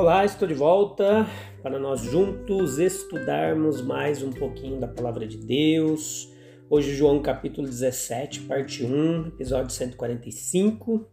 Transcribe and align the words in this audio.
Olá, 0.00 0.24
estou 0.24 0.48
de 0.48 0.54
volta 0.54 1.26
para 1.62 1.78
nós 1.78 2.00
juntos 2.00 2.78
estudarmos 2.78 3.82
mais 3.82 4.22
um 4.22 4.30
pouquinho 4.30 4.80
da 4.80 4.88
palavra 4.88 5.26
de 5.26 5.36
Deus. 5.36 6.32
Hoje, 6.70 6.94
João 6.94 7.20
capítulo 7.20 7.68
17, 7.68 8.40
parte 8.40 8.82
1, 8.82 9.26
episódio 9.26 9.70
145, 9.70 11.06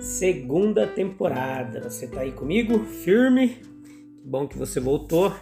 segunda 0.00 0.86
temporada. 0.86 1.90
Você 1.90 2.06
está 2.06 2.22
aí 2.22 2.32
comigo? 2.32 2.86
Firme? 2.86 3.48
Que 3.48 4.26
bom 4.26 4.48
que 4.48 4.56
você 4.56 4.80
voltou. 4.80 5.36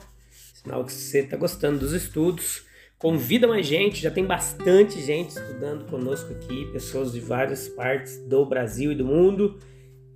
Sinal 0.54 0.84
que 0.84 0.92
você 0.92 1.20
está 1.20 1.36
gostando 1.36 1.78
dos 1.78 1.92
estudos. 1.92 2.66
Convida 2.98 3.46
mais 3.46 3.66
gente, 3.66 4.02
já 4.02 4.10
tem 4.10 4.26
bastante 4.26 5.00
gente 5.00 5.30
estudando 5.30 5.88
conosco 5.88 6.32
aqui, 6.32 6.66
pessoas 6.72 7.12
de 7.12 7.20
várias 7.20 7.68
partes 7.68 8.18
do 8.26 8.44
Brasil 8.44 8.90
e 8.90 8.96
do 8.96 9.04
mundo. 9.04 9.60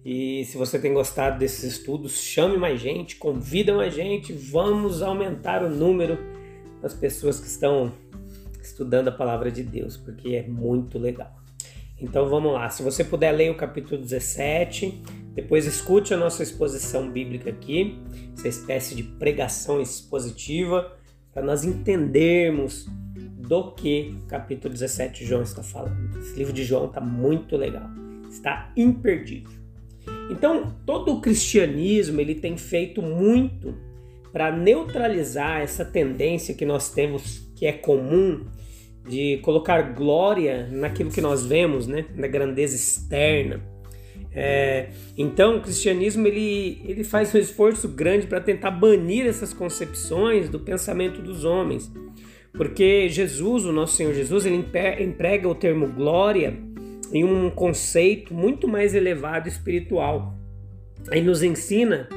E 0.05 0.45
se 0.45 0.57
você 0.57 0.79
tem 0.79 0.95
gostado 0.95 1.39
desses 1.39 1.65
estudos, 1.65 2.21
chame 2.21 2.57
mais 2.57 2.81
gente, 2.81 3.17
convida 3.17 3.75
mais 3.75 3.95
gente, 3.95 4.33
vamos 4.33 5.03
aumentar 5.03 5.63
o 5.63 5.69
número 5.69 6.19
das 6.81 6.95
pessoas 6.95 7.41
que 7.41 7.47
estão 7.47 7.93
estudando 8.63 9.09
a 9.09 9.13
palavra 9.13 9.51
de 9.51 9.63
Deus, 9.63 9.97
porque 9.97 10.37
é 10.37 10.47
muito 10.47 10.99
legal. 10.99 11.37
Então 12.01 12.29
vamos 12.29 12.53
lá, 12.53 12.71
se 12.71 12.83
você 12.83 13.03
puder 13.03 13.33
ler 13.33 13.51
o 13.51 13.57
capítulo 13.57 14.01
17, 14.01 15.03
depois 15.35 15.67
escute 15.67 16.15
a 16.15 16.17
nossa 16.17 16.45
exposição 16.45 17.11
bíblica 17.11 17.51
aqui, 17.51 17.99
essa 18.37 18.47
espécie 18.47 18.95
de 18.95 19.03
pregação 19.03 19.81
expositiva, 19.81 20.97
para 21.33 21.43
nós 21.43 21.65
entendermos 21.65 22.87
do 23.17 23.73
que 23.73 24.17
o 24.25 24.27
capítulo 24.27 24.73
17 24.73 25.21
de 25.21 25.27
João 25.27 25.43
está 25.43 25.63
falando. 25.63 26.19
Esse 26.19 26.37
livro 26.37 26.53
de 26.53 26.63
João 26.63 26.87
está 26.87 27.01
muito 27.01 27.57
legal, 27.57 27.89
está 28.31 28.73
imperdível. 28.77 29.68
Então, 30.31 30.75
todo 30.85 31.15
o 31.15 31.21
cristianismo 31.21 32.21
ele 32.21 32.35
tem 32.35 32.57
feito 32.57 33.01
muito 33.01 33.75
para 34.33 34.55
neutralizar 34.55 35.61
essa 35.61 35.85
tendência 35.85 36.55
que 36.55 36.67
nós 36.67 36.91
temos, 36.91 37.51
que 37.57 37.67
é 37.67 37.73
comum, 37.73 38.45
de 39.09 39.39
colocar 39.39 39.95
glória 39.95 40.69
naquilo 40.71 41.11
que 41.11 41.21
nós 41.21 41.47
vemos, 41.47 41.87
né, 41.87 42.05
na 42.15 42.27
grandeza 42.27 42.77
externa. 42.77 43.63
É, 44.31 44.91
então, 45.17 45.57
o 45.57 45.63
cristianismo 45.63 46.27
ele, 46.27 46.83
ele 46.85 47.03
faz 47.03 47.35
um 47.35 47.39
esforço 47.39 47.89
grande 47.89 48.27
para 48.27 48.41
tentar 48.41 48.71
banir 48.71 49.27
essas 49.27 49.55
concepções 49.55 50.49
do 50.49 50.61
pensamento 50.61 51.23
dos 51.23 51.45
homens, 51.45 51.91
porque 52.53 53.09
Jesus, 53.09 53.65
o 53.65 53.73
nosso 53.73 53.97
Senhor 53.97 54.13
Jesus, 54.13 54.45
ele 54.45 54.65
emprega 55.01 55.49
o 55.49 55.55
termo 55.55 55.89
glória 55.89 56.57
em 57.13 57.25
um 57.25 57.51
conceito 57.51 58.35
muito 58.35 58.69
mais 58.69 58.95
elevado 58.95 59.49
espiritual. 59.49 60.35
Ele 61.11 61.27
nos 61.27 61.43
ensina 61.43 62.09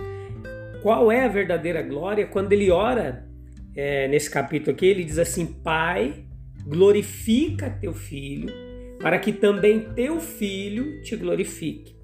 qual 0.82 1.12
é 1.12 1.26
a 1.26 1.30
verdadeira 1.30 1.82
glória 1.82 2.28
quando 2.28 2.52
ele 2.54 2.70
ora 2.72 3.28
é, 3.76 4.08
nesse 4.08 4.30
capítulo 4.30 4.72
aqui. 4.72 4.86
Ele 4.86 5.04
diz 5.04 5.18
assim: 5.18 5.46
Pai, 5.46 6.26
glorifica 6.66 7.70
teu 7.70 7.94
filho, 7.94 8.54
para 9.00 9.20
que 9.20 9.32
também 9.32 9.94
teu 9.94 10.20
filho 10.20 11.02
te 11.02 11.16
glorifique. 11.16 11.96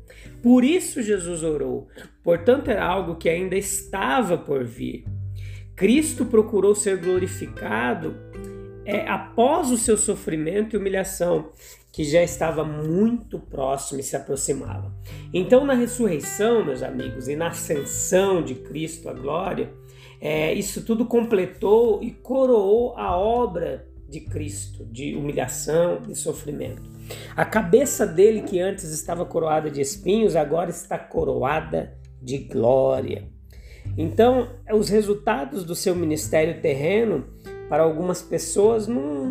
Por 0.42 0.64
isso 0.64 1.02
Jesus 1.02 1.44
orou. 1.44 1.88
Portanto, 2.24 2.70
era 2.70 2.86
algo 2.86 3.16
que 3.16 3.30
ainda 3.30 3.56
estava 3.56 4.38
por 4.38 4.64
vir. 4.64 5.06
Cristo 5.76 6.26
procurou 6.26 6.74
ser 6.74 6.97
glorificado 6.97 8.16
é, 8.86 9.08
após 9.08 9.70
o 9.70 9.78
seu 9.78 9.97
sofrimento 9.97 10.76
e 10.76 10.80
humilhação 10.80 11.52
que 11.92 12.03
já 12.03 12.22
estava 12.22 12.64
muito 12.64 13.40
próximo 13.40 14.00
e 14.00 14.03
se 14.03 14.16
aproximava. 14.16 14.94
Então, 15.34 15.66
na 15.66 15.74
ressurreição, 15.74 16.64
meus 16.64 16.84
amigos, 16.84 17.28
e 17.28 17.36
na 17.36 17.48
ascensão 17.48 18.44
de 18.44 18.56
Cristo 18.56 19.09
à 19.09 19.14
glória, 19.14 19.74
é, 20.20 20.53
isso 20.53 20.84
tudo 20.84 21.06
completou 21.06 22.03
e 22.03 22.12
coroou 22.12 22.96
a 22.97 23.18
obra 23.18 23.88
de 24.08 24.22
Cristo, 24.22 24.86
de 24.86 25.16
humilhação 25.16 26.03
e 26.08 26.16
sofrimento. 26.16 26.81
A 27.36 27.46
cabeça 27.46 28.06
dele, 28.06 28.42
que 28.42 28.59
antes 28.59 28.86
estava 28.86 29.26
coroada 29.26 29.70
de 29.70 29.81
espinhos, 29.81 30.36
agora 30.36 30.70
está 30.70 30.97
coroada 30.97 31.97
de 32.22 32.38
glória. 32.40 33.30
Então, 33.97 34.50
os 34.74 34.90
resultados 34.90 35.64
do 35.64 35.76
seu 35.76 35.96
ministério 35.96 36.62
terreno, 36.62 37.26
para 37.70 37.84
algumas 37.84 38.22
pessoas, 38.22 38.88
não, 38.88 39.26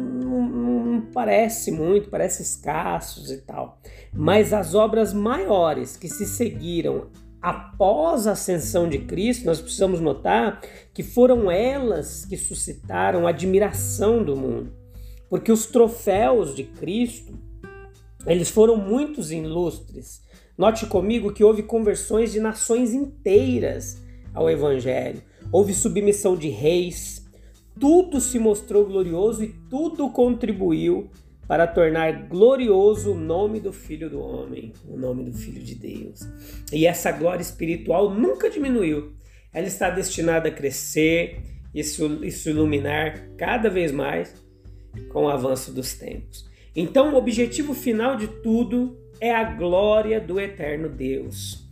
parece 1.01 1.71
muito, 1.71 2.09
parece 2.09 2.43
escassos 2.43 3.31
e 3.31 3.39
tal. 3.39 3.81
Mas 4.13 4.53
as 4.53 4.75
obras 4.75 5.13
maiores 5.13 5.97
que 5.97 6.09
se 6.09 6.27
seguiram 6.27 7.09
após 7.41 8.27
a 8.27 8.33
ascensão 8.33 8.89
de 8.89 8.99
Cristo, 8.99 9.47
nós 9.47 9.61
precisamos 9.61 10.01
notar 10.01 10.61
que 10.93 11.03
foram 11.03 11.51
elas 11.51 12.25
que 12.25 12.37
suscitaram 12.37 13.27
a 13.27 13.31
admiração 13.31 14.25
do 14.25 14.37
mundo. 14.37 14.73
Porque 15.29 15.53
os 15.53 15.67
troféus 15.67 16.55
de 16.55 16.65
Cristo, 16.65 17.33
eles 18.27 18.51
foram 18.51 18.77
muitos 18.77 19.31
ilustres. 19.31 20.23
Note 20.57 20.87
comigo 20.87 21.33
que 21.33 21.45
houve 21.45 21.63
conversões 21.63 22.33
de 22.33 22.41
nações 22.41 22.95
inteiras 22.95 24.03
ao 24.33 24.49
evangelho. 24.51 25.23
Houve 25.53 25.75
submissão 25.75 26.37
de 26.37 26.49
reis, 26.49 27.26
tudo 27.79 28.21
se 28.21 28.39
mostrou 28.39 28.87
glorioso 28.87 29.45
e 29.45 29.55
tudo 29.69 30.11
contribuiu 30.11 31.11
para 31.47 31.67
tornar 31.67 32.29
glorioso 32.29 33.13
o 33.13 33.19
nome 33.19 33.61
do 33.61 33.73
Filho 33.73 34.11
do 34.11 34.21
Homem, 34.21 34.73
o 34.89 34.97
nome 34.97 35.25
do 35.25 35.33
Filho 35.33 35.63
de 35.63 35.75
Deus. 35.75 36.21
E 36.73 36.87
essa 36.87 37.13
glória 37.13 37.43
espiritual 37.43 38.11
nunca 38.11 38.51
diminuiu. 38.51 39.13
Ela 39.53 39.67
está 39.67 39.91
destinada 39.91 40.49
a 40.49 40.53
crescer 40.53 41.41
e 41.73 41.85
se 41.85 42.51
iluminar 42.51 43.29
cada 43.37 43.71
vez 43.71 43.93
mais 43.93 44.35
com 45.11 45.25
o 45.25 45.29
avanço 45.29 45.73
dos 45.73 45.95
tempos. 45.95 46.49
Então, 46.75 47.15
o 47.15 47.17
objetivo 47.17 47.75
final 47.75 48.17
de 48.17 48.27
tudo 48.29 48.99
é 49.21 49.35
a 49.35 49.45
glória 49.45 50.21
do 50.21 50.41
eterno 50.41 50.89
Deus 50.89 51.66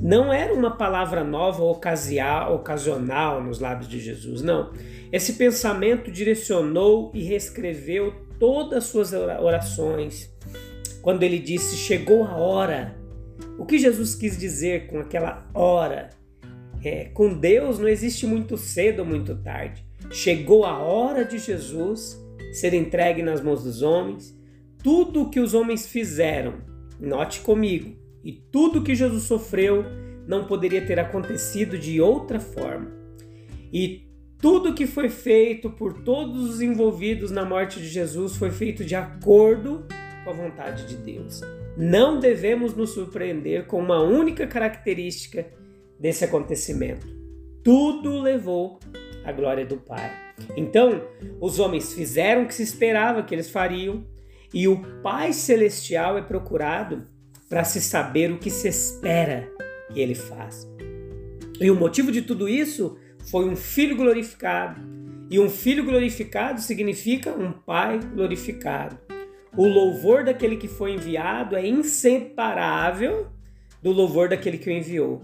não 0.00 0.32
era 0.32 0.52
uma 0.52 0.76
palavra 0.76 1.22
nova 1.22 1.62
ocasional 1.62 3.42
nos 3.42 3.60
lábios 3.60 3.88
de 3.88 4.00
Jesus, 4.00 4.42
não. 4.42 4.72
Esse 5.12 5.34
pensamento 5.34 6.10
direcionou 6.10 7.10
e 7.14 7.22
reescreveu 7.22 8.12
todas 8.38 8.84
as 8.84 8.84
suas 8.84 9.12
orações. 9.12 10.32
Quando 11.00 11.22
ele 11.22 11.38
disse: 11.38 11.76
Chegou 11.76 12.24
a 12.24 12.36
hora. 12.36 12.96
O 13.58 13.64
que 13.64 13.78
Jesus 13.78 14.14
quis 14.14 14.36
dizer 14.36 14.88
com 14.88 14.98
aquela 14.98 15.48
hora? 15.54 16.10
É, 16.84 17.06
com 17.06 17.38
Deus 17.38 17.78
não 17.78 17.88
existe 17.88 18.26
muito 18.26 18.56
cedo 18.56 19.00
ou 19.00 19.06
muito 19.06 19.36
tarde. 19.36 19.84
Chegou 20.10 20.64
a 20.64 20.78
hora 20.78 21.24
de 21.24 21.38
Jesus 21.38 22.20
ser 22.52 22.74
entregue 22.74 23.22
nas 23.22 23.40
mãos 23.40 23.62
dos 23.62 23.80
homens. 23.82 24.36
Tudo 24.82 25.22
o 25.22 25.30
que 25.30 25.40
os 25.40 25.54
homens 25.54 25.86
fizeram, 25.86 26.54
note 27.00 27.40
comigo, 27.40 27.96
e 28.24 28.32
tudo 28.32 28.82
que 28.82 28.94
Jesus 28.94 29.24
sofreu 29.24 29.84
não 30.26 30.46
poderia 30.46 30.84
ter 30.84 30.98
acontecido 30.98 31.78
de 31.78 32.00
outra 32.00 32.40
forma. 32.40 32.90
E 33.70 34.08
tudo 34.38 34.74
que 34.74 34.86
foi 34.86 35.08
feito 35.08 35.70
por 35.70 36.02
todos 36.02 36.48
os 36.48 36.60
envolvidos 36.60 37.30
na 37.30 37.44
morte 37.44 37.78
de 37.78 37.86
Jesus 37.86 38.36
foi 38.36 38.50
feito 38.50 38.84
de 38.84 38.94
acordo 38.94 39.86
com 40.24 40.30
a 40.30 40.32
vontade 40.32 40.86
de 40.86 40.96
Deus. 40.96 41.42
Não 41.76 42.18
devemos 42.18 42.74
nos 42.74 42.90
surpreender 42.90 43.66
com 43.66 43.78
uma 43.78 44.00
única 44.00 44.46
característica 44.46 45.46
desse 45.98 46.24
acontecimento. 46.24 47.06
Tudo 47.62 48.20
levou 48.20 48.78
à 49.24 49.32
glória 49.32 49.66
do 49.66 49.76
Pai. 49.76 50.10
Então, 50.56 51.02
os 51.40 51.58
homens 51.58 51.92
fizeram 51.92 52.44
o 52.44 52.46
que 52.46 52.54
se 52.54 52.62
esperava 52.62 53.22
que 53.22 53.34
eles 53.34 53.50
fariam, 53.50 54.04
e 54.52 54.68
o 54.68 54.80
Pai 55.02 55.32
Celestial 55.32 56.16
é 56.16 56.22
procurado 56.22 57.06
para 57.48 57.64
se 57.64 57.80
saber 57.80 58.32
o 58.32 58.38
que 58.38 58.50
se 58.50 58.68
espera 58.68 59.48
que 59.92 60.00
ele 60.00 60.14
faz. 60.14 60.68
E 61.60 61.70
o 61.70 61.76
motivo 61.76 62.10
de 62.10 62.22
tudo 62.22 62.48
isso 62.48 62.96
foi 63.30 63.44
um 63.44 63.56
filho 63.56 63.96
glorificado. 63.96 64.80
E 65.30 65.38
um 65.38 65.48
filho 65.48 65.84
glorificado 65.84 66.60
significa 66.60 67.32
um 67.32 67.52
pai 67.52 67.98
glorificado. 67.98 68.98
O 69.56 69.66
louvor 69.66 70.24
daquele 70.24 70.56
que 70.56 70.68
foi 70.68 70.92
enviado 70.94 71.56
é 71.56 71.66
inseparável 71.66 73.28
do 73.82 73.92
louvor 73.92 74.28
daquele 74.28 74.58
que 74.58 74.68
o 74.68 74.72
enviou. 74.72 75.22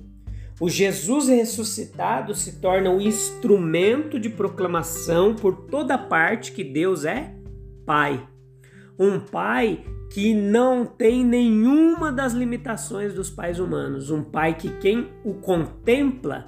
O 0.61 0.69
Jesus 0.69 1.29
ressuscitado 1.29 2.35
se 2.35 2.61
torna 2.61 2.91
um 2.91 3.01
instrumento 3.01 4.21
de 4.21 4.29
proclamação 4.29 5.35
por 5.35 5.67
toda 5.67 5.97
parte 5.97 6.53
que 6.53 6.63
Deus 6.63 7.05
é 7.05 7.35
Pai. 7.87 8.30
Um 9.01 9.19
Pai 9.19 9.83
que 10.11 10.35
não 10.35 10.85
tem 10.85 11.25
nenhuma 11.25 12.13
das 12.13 12.35
limitações 12.35 13.15
dos 13.15 13.31
pais 13.31 13.59
humanos. 13.59 14.11
Um 14.11 14.23
Pai 14.23 14.59
que 14.59 14.69
quem 14.79 15.09
o 15.25 15.33
contempla 15.35 16.47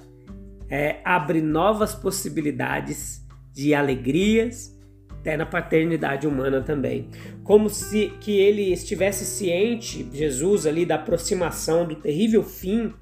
é, 0.69 0.99
abre 1.03 1.41
novas 1.41 1.95
possibilidades 1.95 3.25
de 3.51 3.73
alegrias, 3.73 4.77
até 5.09 5.35
na 5.35 5.47
paternidade 5.47 6.27
humana 6.27 6.61
também. 6.61 7.09
Como 7.43 7.71
se 7.71 8.13
que 8.21 8.37
ele 8.37 8.71
estivesse 8.71 9.25
ciente, 9.25 10.07
Jesus 10.13 10.67
ali, 10.67 10.85
da 10.85 10.95
aproximação 10.95 11.87
do 11.87 11.95
terrível 11.95 12.43
fim 12.43 12.93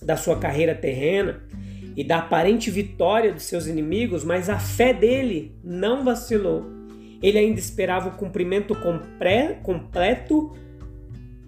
da 0.00 0.16
sua 0.16 0.38
carreira 0.38 0.74
terrena 0.74 1.42
e 1.96 2.02
da 2.02 2.18
aparente 2.18 2.70
vitória 2.70 3.32
dos 3.32 3.44
seus 3.44 3.66
inimigos, 3.66 4.24
mas 4.24 4.48
a 4.48 4.58
fé 4.58 4.94
dele 4.94 5.54
não 5.62 6.04
vacilou. 6.04 6.64
Ele 7.22 7.38
ainda 7.38 7.58
esperava 7.58 8.08
o 8.08 8.16
cumprimento 8.16 8.74
completo 9.62 10.52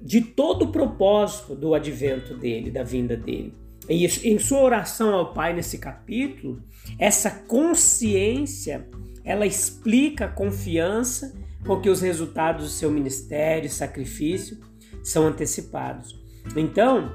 de 0.00 0.20
todo 0.20 0.66
o 0.66 0.72
propósito 0.72 1.54
do 1.54 1.74
advento 1.74 2.34
dele, 2.34 2.70
da 2.70 2.82
vinda 2.82 3.16
dele. 3.16 3.52
E 3.88 4.04
em 4.04 4.38
sua 4.38 4.60
oração 4.60 5.14
ao 5.14 5.32
Pai 5.32 5.52
nesse 5.52 5.78
capítulo, 5.78 6.62
essa 6.98 7.30
consciência 7.30 8.88
ela 9.24 9.44
explica 9.44 10.26
a 10.26 10.28
confiança 10.28 11.34
com 11.66 11.80
que 11.80 11.90
os 11.90 12.00
resultados 12.00 12.64
do 12.64 12.70
seu 12.70 12.90
ministério 12.90 13.66
e 13.66 13.70
sacrifício 13.70 14.58
são 15.02 15.26
antecipados. 15.26 16.16
Então, 16.56 17.12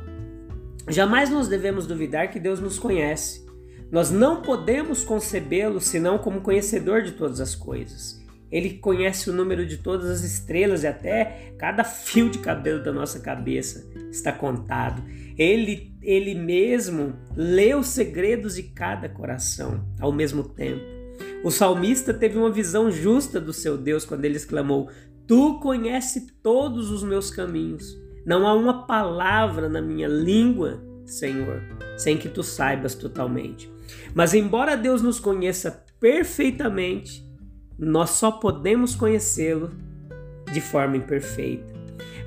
jamais 0.89 1.29
nós 1.29 1.47
devemos 1.47 1.87
duvidar 1.87 2.29
que 2.29 2.39
Deus 2.39 2.59
nos 2.59 2.77
conhece. 2.77 3.45
Nós 3.89 4.11
não 4.11 4.41
podemos 4.41 5.03
concebê-lo 5.03 5.79
senão 5.79 6.17
como 6.17 6.41
conhecedor 6.41 7.01
de 7.01 7.13
todas 7.13 7.39
as 7.39 7.55
coisas. 7.55 8.20
Ele 8.51 8.71
conhece 8.71 9.29
o 9.29 9.33
número 9.33 9.65
de 9.65 9.77
todas 9.77 10.09
as 10.09 10.23
estrelas 10.23 10.83
e 10.83 10.87
até 10.87 11.53
cada 11.57 11.83
fio 11.83 12.29
de 12.29 12.39
cabelo 12.39 12.83
da 12.83 12.91
nossa 12.91 13.19
cabeça 13.19 13.89
está 14.11 14.31
contado. 14.31 15.01
Ele, 15.37 15.95
ele 16.01 16.35
mesmo 16.35 17.13
lê 17.35 17.73
os 17.73 17.87
segredos 17.87 18.55
de 18.55 18.63
cada 18.63 19.07
coração 19.07 19.85
ao 19.99 20.11
mesmo 20.11 20.43
tempo. 20.43 20.83
O 21.43 21.49
salmista 21.49 22.13
teve 22.13 22.37
uma 22.37 22.51
visão 22.51 22.91
justa 22.91 23.39
do 23.39 23.53
seu 23.53 23.77
Deus 23.77 24.05
quando 24.05 24.25
ele 24.25 24.35
exclamou: 24.35 24.89
Tu 25.25 25.59
conheces 25.59 26.27
todos 26.43 26.91
os 26.91 27.03
meus 27.03 27.31
caminhos. 27.31 27.97
Não 28.25 28.45
há 28.45 28.53
uma 28.53 28.85
palavra 28.85 29.67
na 29.67 29.81
minha 29.81 30.07
língua, 30.07 30.83
Senhor, 31.05 31.63
sem 31.97 32.17
que 32.17 32.29
tu 32.29 32.43
saibas 32.43 32.93
totalmente. 32.93 33.71
Mas, 34.13 34.33
embora 34.33 34.77
Deus 34.77 35.01
nos 35.01 35.19
conheça 35.19 35.83
perfeitamente, 35.99 37.25
nós 37.77 38.11
só 38.11 38.31
podemos 38.31 38.95
conhecê-lo 38.95 39.71
de 40.51 40.61
forma 40.61 40.97
imperfeita. 40.97 41.73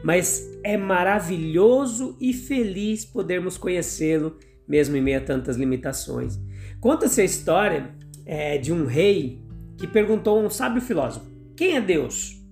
Mas 0.02 0.50
é 0.62 0.76
maravilhoso 0.76 2.16
e 2.20 2.32
feliz 2.32 3.04
podermos 3.04 3.56
conhecê-lo, 3.56 4.38
mesmo 4.66 4.96
em 4.96 5.02
meio 5.02 5.18
a 5.18 5.20
tantas 5.20 5.56
limitações. 5.56 6.38
Conta-se 6.80 7.20
a 7.20 7.24
história 7.24 7.90
é, 8.26 8.58
de 8.58 8.72
um 8.72 8.86
rei 8.86 9.42
que 9.76 9.86
perguntou 9.86 10.38
a 10.38 10.42
um 10.42 10.50
sábio 10.50 10.80
filósofo: 10.80 11.26
Quem 11.56 11.76
é 11.76 11.80
Deus? 11.80 12.42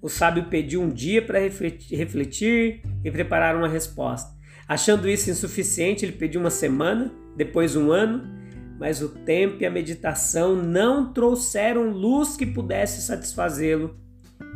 O 0.00 0.08
sábio 0.08 0.44
pediu 0.44 0.82
um 0.82 0.90
dia 0.90 1.22
para 1.22 1.40
refletir, 1.40 2.82
e 3.04 3.10
preparar 3.10 3.56
uma 3.56 3.68
resposta. 3.68 4.36
Achando 4.68 5.08
isso 5.08 5.30
insuficiente, 5.30 6.04
ele 6.04 6.12
pediu 6.12 6.40
uma 6.40 6.50
semana, 6.50 7.12
depois 7.36 7.76
um 7.76 7.90
ano, 7.90 8.35
mas 8.78 9.00
o 9.02 9.08
tempo 9.08 9.62
e 9.62 9.66
a 9.66 9.70
meditação 9.70 10.54
não 10.54 11.12
trouxeram 11.12 11.90
luz 11.90 12.36
que 12.36 12.46
pudesse 12.46 13.02
satisfazê-lo 13.02 13.96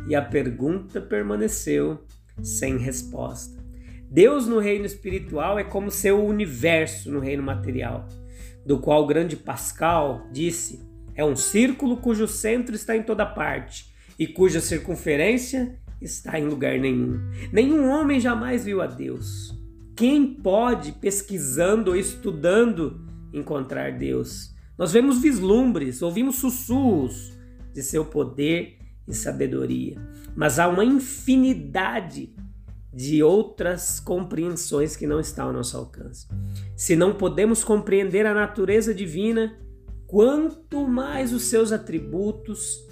e 0.07 0.15
a 0.15 0.21
pergunta 0.21 1.01
permaneceu 1.01 2.05
sem 2.41 2.77
resposta. 2.77 3.61
Deus 4.09 4.47
no 4.47 4.59
reino 4.59 4.85
espiritual 4.85 5.57
é 5.57 5.63
como 5.63 5.89
seu 5.89 6.25
universo 6.25 7.11
no 7.11 7.19
reino 7.19 7.43
material 7.43 8.07
do 8.65 8.79
qual 8.79 9.03
o 9.03 9.07
grande 9.07 9.35
Pascal 9.35 10.27
disse: 10.31 10.79
é 11.15 11.23
um 11.23 11.35
círculo 11.35 11.97
cujo 11.97 12.27
centro 12.27 12.75
está 12.75 12.95
em 12.95 13.03
toda 13.03 13.25
parte 13.25 13.91
e 14.17 14.27
cuja 14.27 14.59
circunferência 14.59 15.79
está 16.01 16.39
em 16.39 16.47
lugar 16.47 16.77
nenhum. 16.79 17.19
Nenhum 17.51 17.89
homem 17.89 18.19
jamais 18.19 18.65
viu 18.65 18.81
a 18.81 18.87
Deus. 18.87 19.57
Quem 19.95 20.25
pode, 20.25 20.93
pesquisando 20.93 21.91
ou 21.91 21.97
estudando, 21.97 22.99
encontrar 23.33 23.97
Deus? 23.97 24.53
Nós 24.77 24.91
vemos 24.91 25.21
vislumbres, 25.21 26.01
ouvimos 26.01 26.37
sussurros 26.37 27.33
de 27.73 27.83
seu 27.83 28.05
poder 28.05 28.79
e 29.07 29.13
sabedoria, 29.13 29.97
mas 30.35 30.59
há 30.59 30.67
uma 30.67 30.83
infinidade 30.83 32.33
de 32.93 33.23
outras 33.23 33.99
compreensões 33.99 34.95
que 34.95 35.07
não 35.07 35.19
estão 35.19 35.47
ao 35.47 35.53
nosso 35.53 35.77
alcance. 35.77 36.27
Se 36.75 36.95
não 36.95 37.13
podemos 37.13 37.63
compreender 37.63 38.25
a 38.25 38.33
natureza 38.33 38.93
divina, 38.93 39.57
quanto 40.05 40.85
mais 40.87 41.31
os 41.31 41.43
seus 41.43 41.71
atributos, 41.71 42.85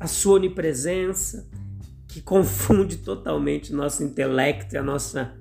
a 0.00 0.06
sua 0.06 0.36
onipresença, 0.36 1.46
que 2.08 2.22
confunde 2.22 2.98
totalmente 2.98 3.72
o 3.72 3.76
nosso 3.76 4.02
intelecto 4.02 4.74
e 4.74 4.78
a 4.78 4.82
nossa 4.82 5.34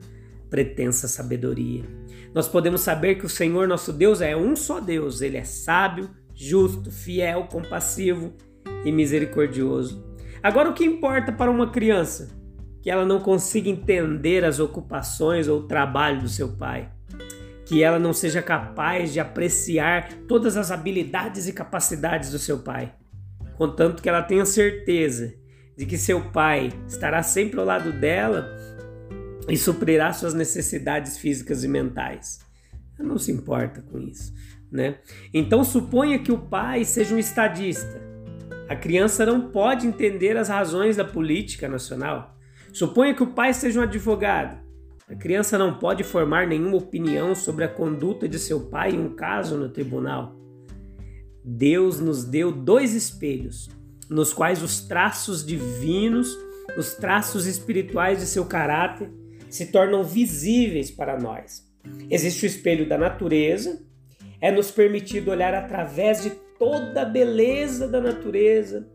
pretensa 0.50 1.07
sabedoria. 1.07 2.03
Nós 2.33 2.47
podemos 2.47 2.81
saber 2.81 3.15
que 3.15 3.25
o 3.25 3.30
Senhor 3.30 3.68
nosso 3.68 3.94
Deus 3.94 4.21
é 4.21 4.35
um 4.35 4.56
só 4.56 4.80
Deus, 4.80 5.21
ele 5.21 5.38
é 5.38 5.44
sábio, 5.44 6.09
justo, 6.33 6.91
fiel, 6.91 7.44
compassivo 7.44 8.33
e 8.83 8.91
misericordioso. 8.91 10.03
Agora, 10.41 10.69
o 10.69 10.74
que 10.74 10.83
importa 10.83 11.31
para 11.31 11.51
uma 11.51 11.69
criança? 11.69 12.44
que 12.83 12.91
ela 12.91 13.06
não 13.06 13.21
consiga 13.21 13.69
entender 13.69 14.44
as 14.44 14.59
ocupações 14.59 15.47
ou 15.47 15.62
o 15.62 15.68
trabalho 15.68 16.19
do 16.19 16.27
seu 16.27 16.50
pai, 16.50 16.89
que 17.65 17.81
ela 17.81 17.97
não 17.97 18.12
seja 18.12 18.41
capaz 18.41 19.13
de 19.13 19.21
apreciar 19.21 20.09
todas 20.27 20.57
as 20.57 20.69
habilidades 20.69 21.47
e 21.47 21.53
capacidades 21.53 22.30
do 22.30 22.38
seu 22.38 22.59
pai, 22.59 22.94
contanto 23.56 24.03
que 24.03 24.09
ela 24.09 24.21
tenha 24.21 24.45
certeza 24.45 25.33
de 25.77 25.85
que 25.85 25.97
seu 25.97 26.30
pai 26.31 26.74
estará 26.85 27.24
sempre 27.24 27.57
ao 27.57 27.66
lado 27.66 27.94
dela 27.94 28.54
e 29.47 29.57
suprirá 29.57 30.14
suas 30.14 30.33
necessidades 30.33 31.18
físicas 31.18 31.64
e 31.64 31.68
mentais. 31.68 32.40
Não 33.00 33.18
se 33.18 33.31
importa 33.31 33.81
com 33.81 34.00
isso, 34.00 34.33
né? 34.71 35.00
Então 35.33 35.64
suponha 35.64 36.19
que 36.19 36.31
o 36.31 36.38
pai 36.38 36.85
seja 36.85 37.16
um 37.16 37.19
estadista. 37.19 38.02
A 38.69 38.76
criança 38.76 39.26
não 39.26 39.50
pode 39.52 39.85
entender 39.85 40.38
as 40.38 40.47
razões 40.47 40.95
da 40.95 41.04
política 41.04 41.68
nacional. 41.68 42.38
Suponha 42.71 43.14
que 43.14 43.23
o 43.23 43.33
pai 43.33 43.54
seja 43.54 43.80
um 43.80 43.83
advogado. 43.83 44.64
A 45.09 45.16
criança 45.16 45.57
não 45.57 45.78
pode 45.78 46.04
formar 46.04 46.47
nenhuma 46.47 46.78
opinião 46.78 47.35
sobre 47.35 47.66
a 47.66 47.68
conduta 47.68 48.28
de 48.28 48.40
seu 48.40 48.62
pai 48.68 48.92
em 48.92 49.00
um 49.00 49.14
caso 49.14 49.57
no 49.57 49.69
tribunal. 49.69 50.35
Deus 51.44 52.00
nos 52.00 52.23
deu 52.23 52.52
dois 52.52 52.94
espelhos, 52.94 53.69
nos 54.09 54.31
quais 54.31 54.64
os 54.64 54.81
traços 54.81 55.45
divinos, 55.45 56.33
os 56.78 56.94
traços 56.94 57.45
espirituais 57.45 58.19
de 58.19 58.26
seu 58.26 58.45
caráter 58.45 59.12
se 59.54 59.68
tornam 59.68 60.04
visíveis 60.04 60.90
para 60.90 61.16
nós. 61.16 61.64
Existe 62.10 62.44
o 62.44 62.48
espelho 62.48 62.90
da 62.90 62.98
natureza, 62.98 63.86
é 64.42 64.52
nos 64.52 64.72
permitido 64.72 65.30
olhar 65.30 65.54
através 65.54 66.24
de 66.24 66.31
toda 66.57 67.04
a 67.04 67.06
beleza 67.06 67.88
da 67.88 68.02
natureza 68.02 68.90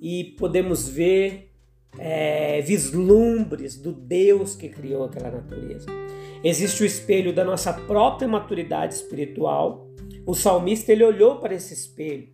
e 0.00 0.34
podemos 0.36 0.88
ver 0.88 1.52
é, 1.96 2.60
vislumbres 2.62 3.76
do 3.76 3.92
Deus 3.92 4.56
que 4.56 4.68
criou 4.68 5.04
aquela 5.04 5.30
natureza. 5.30 5.86
Existe 6.42 6.82
o 6.82 6.86
espelho 6.86 7.32
da 7.32 7.44
nossa 7.44 7.72
própria 7.72 8.26
maturidade 8.26 8.94
espiritual. 8.94 9.86
O 10.26 10.34
salmista 10.34 10.90
ele 10.90 11.04
olhou 11.04 11.38
para 11.38 11.54
esse 11.54 11.72
espelho 11.72 12.28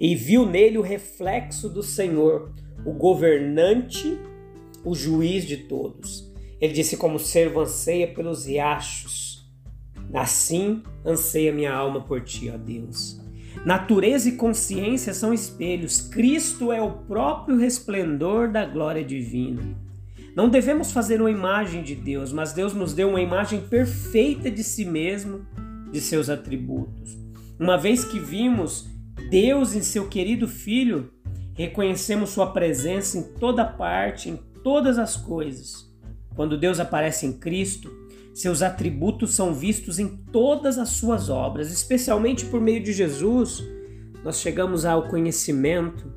e 0.00 0.14
viu 0.14 0.46
nele 0.46 0.78
o 0.78 0.82
reflexo 0.82 1.68
do 1.68 1.82
Senhor, 1.82 2.54
o 2.86 2.92
governante, 2.94 4.18
o 4.82 4.94
juiz 4.94 5.44
de 5.44 5.58
todos. 5.58 6.26
Ele 6.60 6.72
disse: 6.72 6.96
Como 6.96 7.18
servo 7.18 7.60
anseia 7.60 8.06
pelos 8.06 8.46
riachos, 8.46 9.48
assim 10.12 10.82
anseia 11.04 11.52
minha 11.52 11.72
alma 11.72 12.00
por 12.00 12.20
ti, 12.22 12.50
ó 12.50 12.56
Deus. 12.56 13.20
Natureza 13.64 14.28
e 14.28 14.36
consciência 14.36 15.12
são 15.12 15.32
espelhos. 15.32 16.00
Cristo 16.00 16.72
é 16.72 16.80
o 16.80 16.92
próprio 16.92 17.58
resplendor 17.58 18.50
da 18.50 18.64
glória 18.64 19.04
divina. 19.04 19.62
Não 20.34 20.48
devemos 20.48 20.92
fazer 20.92 21.20
uma 21.20 21.30
imagem 21.30 21.82
de 21.82 21.94
Deus, 21.94 22.32
mas 22.32 22.52
Deus 22.52 22.72
nos 22.72 22.94
deu 22.94 23.08
uma 23.08 23.20
imagem 23.20 23.60
perfeita 23.60 24.50
de 24.50 24.62
si 24.62 24.84
mesmo, 24.84 25.44
de 25.90 26.00
seus 26.00 26.30
atributos. 26.30 27.18
Uma 27.58 27.76
vez 27.76 28.04
que 28.04 28.20
vimos 28.20 28.86
Deus 29.30 29.74
em 29.74 29.82
seu 29.82 30.08
querido 30.08 30.46
Filho, 30.46 31.12
reconhecemos 31.54 32.30
Sua 32.30 32.52
presença 32.52 33.18
em 33.18 33.22
toda 33.22 33.64
parte, 33.64 34.30
em 34.30 34.36
todas 34.62 34.96
as 34.96 35.16
coisas. 35.16 35.87
Quando 36.38 36.56
Deus 36.56 36.78
aparece 36.78 37.26
em 37.26 37.32
Cristo, 37.32 37.90
seus 38.32 38.62
atributos 38.62 39.34
são 39.34 39.52
vistos 39.52 39.98
em 39.98 40.06
todas 40.06 40.78
as 40.78 40.90
suas 40.90 41.28
obras, 41.28 41.68
especialmente 41.72 42.44
por 42.44 42.60
meio 42.60 42.80
de 42.80 42.92
Jesus. 42.92 43.60
Nós 44.22 44.38
chegamos 44.38 44.84
ao 44.84 45.08
conhecimento 45.08 46.12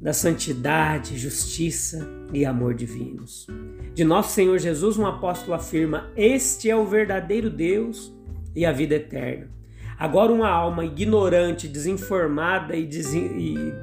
da 0.00 0.12
santidade, 0.12 1.18
justiça 1.18 2.08
e 2.32 2.44
amor 2.44 2.74
divinos. 2.74 3.48
De 3.92 4.04
nosso 4.04 4.32
Senhor 4.32 4.56
Jesus, 4.60 4.96
um 4.96 5.06
apóstolo 5.06 5.54
afirma: 5.54 6.08
Este 6.16 6.70
é 6.70 6.76
o 6.76 6.86
verdadeiro 6.86 7.50
Deus 7.50 8.14
e 8.54 8.64
a 8.64 8.70
vida 8.70 8.94
eterna. 8.94 9.50
Agora, 9.98 10.30
uma 10.30 10.48
alma 10.48 10.84
ignorante, 10.84 11.66
desinformada 11.66 12.76
e, 12.76 12.86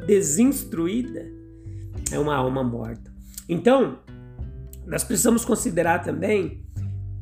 desinstruída 0.07 1.29
é 2.13 2.17
uma 2.17 2.37
alma 2.37 2.63
morta. 2.63 3.13
Então, 3.49 3.99
nós 4.89 5.03
precisamos 5.03 5.45
considerar 5.45 5.99
também 5.99 6.65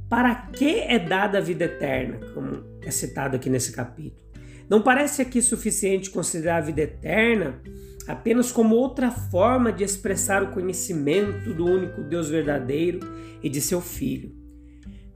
para 0.09 0.33
que 0.35 0.79
é 0.79 0.97
dada 0.97 1.37
a 1.37 1.41
vida 1.41 1.65
eterna, 1.65 2.19
como 2.33 2.63
é 2.81 2.89
citado 2.89 3.35
aqui 3.35 3.49
nesse 3.49 3.73
capítulo. 3.73 4.25
Não 4.69 4.81
parece 4.81 5.21
aqui 5.21 5.41
suficiente 5.41 6.09
considerar 6.09 6.57
a 6.57 6.65
vida 6.65 6.81
eterna 6.81 7.61
apenas 8.07 8.53
como 8.53 8.75
outra 8.75 9.11
forma 9.11 9.71
de 9.71 9.83
expressar 9.83 10.41
o 10.43 10.51
conhecimento 10.51 11.53
do 11.53 11.65
único 11.65 12.01
Deus 12.03 12.29
verdadeiro 12.29 13.01
e 13.43 13.49
de 13.49 13.59
seu 13.59 13.81
Filho. 13.81 14.33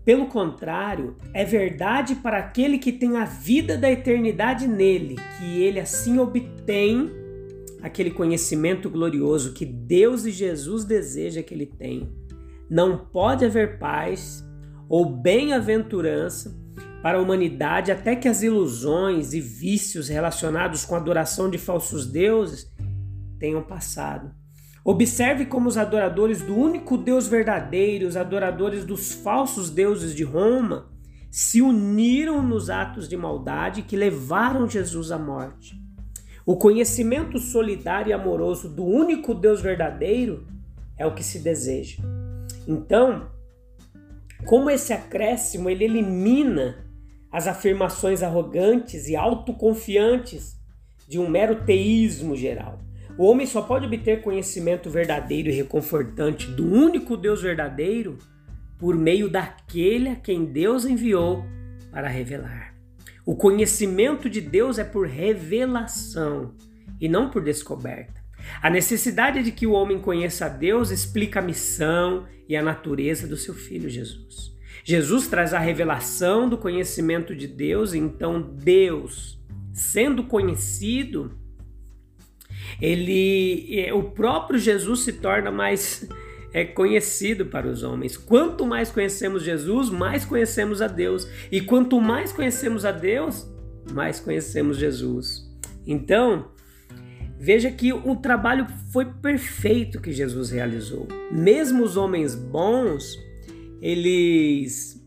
Pelo 0.03 0.27
contrário, 0.27 1.15
é 1.33 1.45
verdade 1.45 2.15
para 2.15 2.37
aquele 2.37 2.77
que 2.77 2.91
tem 2.91 3.15
a 3.15 3.23
vida 3.23 3.77
da 3.77 3.89
eternidade 3.89 4.67
nele, 4.67 5.15
que 5.37 5.61
ele 5.61 5.79
assim 5.79 6.17
obtém 6.17 7.09
aquele 7.81 8.11
conhecimento 8.11 8.89
glorioso 8.89 9.53
que 9.53 9.65
Deus 9.65 10.25
e 10.25 10.31
Jesus 10.31 10.83
deseja 10.83 11.41
que 11.41 11.53
ele 11.53 11.65
tenha. 11.65 12.20
Não 12.71 12.97
pode 12.97 13.43
haver 13.43 13.79
paz 13.79 14.47
ou 14.87 15.05
bem-aventurança 15.05 16.57
para 17.03 17.17
a 17.17 17.21
humanidade 17.21 17.91
até 17.91 18.15
que 18.15 18.29
as 18.29 18.41
ilusões 18.41 19.33
e 19.33 19.41
vícios 19.41 20.07
relacionados 20.07 20.85
com 20.85 20.95
a 20.95 20.97
adoração 20.97 21.49
de 21.49 21.57
falsos 21.57 22.09
deuses 22.09 22.71
tenham 23.37 23.61
passado. 23.61 24.33
Observe 24.85 25.47
como 25.47 25.67
os 25.67 25.75
adoradores 25.75 26.41
do 26.41 26.55
único 26.55 26.97
Deus 26.97 27.27
verdadeiro, 27.27 28.07
os 28.07 28.15
adoradores 28.15 28.85
dos 28.85 29.11
falsos 29.11 29.69
deuses 29.69 30.15
de 30.15 30.23
Roma, 30.23 30.93
se 31.29 31.61
uniram 31.61 32.41
nos 32.41 32.69
atos 32.69 33.09
de 33.09 33.17
maldade 33.17 33.81
que 33.81 33.97
levaram 33.97 34.65
Jesus 34.65 35.11
à 35.11 35.19
morte. 35.19 35.75
O 36.45 36.55
conhecimento 36.55 37.37
solidário 37.37 38.11
e 38.11 38.13
amoroso 38.13 38.69
do 38.69 38.85
único 38.85 39.35
Deus 39.35 39.59
verdadeiro 39.59 40.47
é 40.97 41.05
o 41.05 41.13
que 41.13 41.23
se 41.23 41.39
deseja. 41.39 42.01
Então, 42.67 43.29
como 44.45 44.69
esse 44.69 44.93
acréscimo 44.93 45.69
ele 45.69 45.85
elimina 45.85 46.85
as 47.31 47.47
afirmações 47.47 48.21
arrogantes 48.21 49.07
e 49.07 49.15
autoconfiantes 49.15 50.59
de 51.07 51.17
um 51.17 51.29
mero 51.29 51.63
teísmo 51.63 52.35
geral. 52.35 52.79
O 53.17 53.25
homem 53.25 53.45
só 53.45 53.61
pode 53.61 53.85
obter 53.85 54.21
conhecimento 54.21 54.89
verdadeiro 54.89 55.49
e 55.49 55.53
reconfortante 55.53 56.47
do 56.47 56.65
único 56.65 57.15
Deus 57.15 57.41
verdadeiro 57.41 58.17
por 58.77 58.95
meio 58.95 59.29
daquele 59.29 60.09
a 60.09 60.15
quem 60.15 60.45
Deus 60.45 60.85
enviou 60.85 61.43
para 61.91 62.07
revelar. 62.07 62.73
O 63.25 63.35
conhecimento 63.35 64.29
de 64.29 64.41
Deus 64.41 64.79
é 64.79 64.83
por 64.83 65.07
revelação 65.07 66.55
e 66.99 67.07
não 67.07 67.29
por 67.29 67.43
descoberta. 67.43 68.20
A 68.61 68.69
necessidade 68.69 69.43
de 69.43 69.51
que 69.51 69.67
o 69.67 69.71
homem 69.71 69.99
conheça 69.99 70.45
a 70.45 70.49
Deus 70.49 70.91
explica 70.91 71.39
a 71.39 71.43
missão 71.43 72.27
e 72.47 72.55
a 72.55 72.63
natureza 72.63 73.27
do 73.27 73.37
seu 73.37 73.53
filho 73.53 73.89
Jesus. 73.89 74.51
Jesus 74.83 75.27
traz 75.27 75.53
a 75.53 75.59
revelação 75.59 76.49
do 76.49 76.57
conhecimento 76.57 77.35
de 77.35 77.47
Deus, 77.47 77.93
então 77.93 78.41
Deus, 78.41 79.39
sendo 79.73 80.23
conhecido, 80.23 81.37
ele, 82.81 83.79
é, 83.79 83.93
o 83.93 84.03
próprio 84.03 84.57
Jesus 84.59 85.01
se 85.01 85.13
torna 85.13 85.51
mais 85.51 86.07
é 86.53 86.65
conhecido 86.65 87.45
para 87.45 87.67
os 87.67 87.81
homens. 87.81 88.17
Quanto 88.17 88.65
mais 88.65 88.91
conhecemos 88.91 89.43
Jesus, 89.43 89.89
mais 89.89 90.25
conhecemos 90.25 90.81
a 90.81 90.87
Deus. 90.87 91.27
E 91.51 91.61
quanto 91.61 91.99
mais 92.01 92.33
conhecemos 92.33 92.83
a 92.83 92.91
Deus, 92.91 93.49
mais 93.93 94.19
conhecemos 94.19 94.77
Jesus. 94.77 95.49
Então, 95.87 96.51
veja 97.41 97.71
que 97.71 97.91
o 97.91 98.15
trabalho 98.15 98.67
foi 98.91 99.03
perfeito 99.03 99.99
que 99.99 100.13
Jesus 100.13 100.51
realizou. 100.51 101.07
Mesmo 101.31 101.83
os 101.83 101.97
homens 101.97 102.35
bons, 102.35 103.17
eles, 103.81 105.03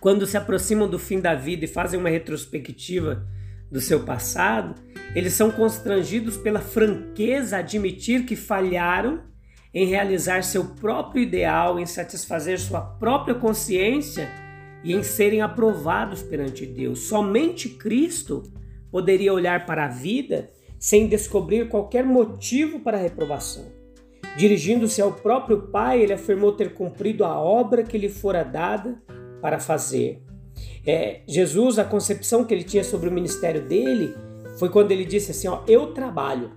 quando 0.00 0.26
se 0.26 0.38
aproximam 0.38 0.88
do 0.88 0.98
fim 0.98 1.20
da 1.20 1.34
vida 1.34 1.66
e 1.66 1.68
fazem 1.68 2.00
uma 2.00 2.08
retrospectiva 2.08 3.28
do 3.70 3.82
seu 3.82 4.00
passado, 4.00 4.74
eles 5.14 5.34
são 5.34 5.50
constrangidos 5.50 6.38
pela 6.38 6.58
franqueza 6.58 7.56
a 7.56 7.60
admitir 7.60 8.24
que 8.24 8.34
falharam 8.34 9.20
em 9.74 9.84
realizar 9.84 10.42
seu 10.42 10.64
próprio 10.64 11.22
ideal, 11.22 11.78
em 11.78 11.84
satisfazer 11.84 12.58
sua 12.58 12.80
própria 12.80 13.34
consciência 13.34 14.26
e 14.82 14.94
em 14.94 15.02
serem 15.02 15.42
aprovados 15.42 16.22
perante 16.22 16.64
Deus. 16.64 17.00
Somente 17.00 17.68
Cristo 17.68 18.42
poderia 18.90 19.34
olhar 19.34 19.66
para 19.66 19.84
a 19.84 19.88
vida 19.88 20.48
sem 20.80 21.06
descobrir 21.06 21.68
qualquer 21.68 22.06
motivo 22.06 22.80
para 22.80 22.96
a 22.96 23.00
reprovação. 23.00 23.66
Dirigindo-se 24.36 25.02
ao 25.02 25.12
próprio 25.12 25.68
Pai, 25.68 26.00
ele 26.00 26.14
afirmou 26.14 26.52
ter 26.52 26.72
cumprido 26.72 27.22
a 27.22 27.38
obra 27.38 27.82
que 27.82 27.98
lhe 27.98 28.08
fora 28.08 28.42
dada 28.42 29.00
para 29.42 29.60
fazer. 29.60 30.22
É, 30.86 31.20
Jesus, 31.28 31.78
a 31.78 31.84
concepção 31.84 32.44
que 32.44 32.54
ele 32.54 32.64
tinha 32.64 32.82
sobre 32.82 33.10
o 33.10 33.12
ministério 33.12 33.60
dele 33.60 34.14
foi 34.58 34.70
quando 34.70 34.90
ele 34.92 35.04
disse 35.04 35.32
assim: 35.32 35.48
ó, 35.48 35.62
Eu 35.68 35.92
trabalho 35.92 36.52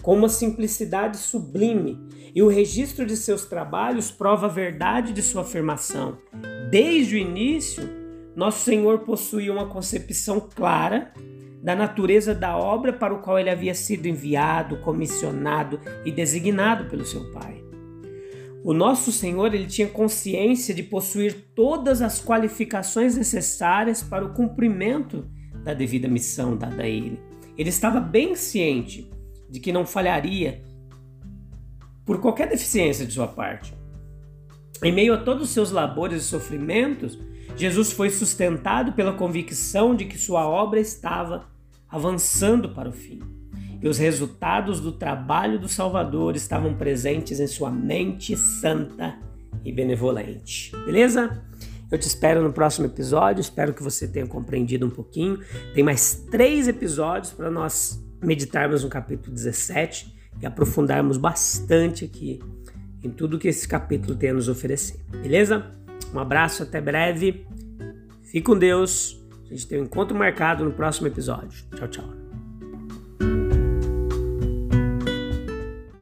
com 0.00 0.14
uma 0.14 0.28
simplicidade 0.28 1.16
sublime, 1.16 1.98
e 2.34 2.42
o 2.42 2.48
registro 2.48 3.06
de 3.06 3.16
seus 3.16 3.46
trabalhos 3.46 4.10
prova 4.10 4.46
a 4.46 4.50
verdade 4.50 5.12
de 5.12 5.22
sua 5.22 5.42
afirmação. 5.42 6.18
Desde 6.70 7.16
o 7.16 7.18
início, 7.18 7.88
nosso 8.36 8.64
Senhor 8.64 9.00
possuía 9.00 9.52
uma 9.52 9.66
concepção 9.66 10.40
clara 10.40 11.12
da 11.64 11.74
natureza 11.74 12.34
da 12.34 12.58
obra 12.58 12.92
para 12.92 13.14
o 13.14 13.22
qual 13.22 13.38
ele 13.38 13.48
havia 13.48 13.74
sido 13.74 14.04
enviado, 14.04 14.76
comissionado 14.82 15.80
e 16.04 16.12
designado 16.12 16.90
pelo 16.90 17.06
seu 17.06 17.32
Pai. 17.32 17.64
O 18.62 18.74
nosso 18.74 19.10
Senhor 19.10 19.54
ele 19.54 19.64
tinha 19.64 19.88
consciência 19.88 20.74
de 20.74 20.82
possuir 20.82 21.34
todas 21.54 22.02
as 22.02 22.22
qualificações 22.22 23.16
necessárias 23.16 24.02
para 24.02 24.26
o 24.26 24.34
cumprimento 24.34 25.26
da 25.64 25.72
devida 25.72 26.06
missão 26.06 26.54
dada 26.54 26.82
a 26.82 26.86
ele. 26.86 27.18
Ele 27.56 27.70
estava 27.70 27.98
bem 27.98 28.36
ciente 28.36 29.10
de 29.48 29.58
que 29.58 29.72
não 29.72 29.86
falharia 29.86 30.62
por 32.04 32.20
qualquer 32.20 32.46
deficiência 32.46 33.06
de 33.06 33.14
sua 33.14 33.26
parte. 33.28 33.72
Em 34.82 34.92
meio 34.92 35.14
a 35.14 35.18
todos 35.18 35.44
os 35.44 35.50
seus 35.50 35.70
labores 35.70 36.24
e 36.24 36.26
sofrimentos, 36.26 37.18
Jesus 37.56 37.90
foi 37.90 38.10
sustentado 38.10 38.92
pela 38.92 39.14
convicção 39.14 39.94
de 39.94 40.04
que 40.04 40.18
sua 40.18 40.46
obra 40.46 40.78
estava 40.78 41.53
avançando 41.94 42.70
para 42.70 42.88
o 42.88 42.92
fim 42.92 43.20
e 43.80 43.88
os 43.88 43.98
resultados 43.98 44.80
do 44.80 44.92
trabalho 44.92 45.60
do 45.60 45.68
Salvador 45.68 46.34
estavam 46.34 46.74
presentes 46.74 47.38
em 47.38 47.46
sua 47.46 47.70
mente 47.70 48.34
santa 48.34 49.18
e 49.62 49.70
benevolente. 49.70 50.72
Beleza? 50.86 51.44
Eu 51.92 51.98
te 51.98 52.06
espero 52.06 52.42
no 52.42 52.50
próximo 52.50 52.86
episódio. 52.86 53.42
Espero 53.42 53.74
que 53.74 53.82
você 53.82 54.08
tenha 54.08 54.26
compreendido 54.26 54.86
um 54.86 54.90
pouquinho. 54.90 55.38
Tem 55.74 55.84
mais 55.84 56.14
três 56.30 56.66
episódios 56.66 57.32
para 57.32 57.50
nós 57.50 58.02
meditarmos 58.22 58.82
no 58.82 58.88
capítulo 58.88 59.34
17 59.34 60.14
e 60.40 60.46
aprofundarmos 60.46 61.18
bastante 61.18 62.06
aqui 62.06 62.40
em 63.02 63.10
tudo 63.10 63.38
que 63.38 63.48
esse 63.48 63.68
capítulo 63.68 64.16
tem 64.16 64.30
a 64.30 64.34
nos 64.34 64.48
oferecer. 64.48 64.98
Beleza? 65.10 65.72
Um 66.12 66.18
abraço, 66.18 66.62
até 66.62 66.80
breve. 66.80 67.46
Fique 68.22 68.42
com 68.42 68.58
Deus. 68.58 69.23
A 69.50 69.54
gente 69.54 69.66
tem 69.66 69.80
um 69.80 69.84
encontro 69.84 70.16
marcado 70.16 70.64
no 70.64 70.72
próximo 70.72 71.06
episódio. 71.06 71.64
Tchau, 71.76 71.88
tchau. 71.88 72.23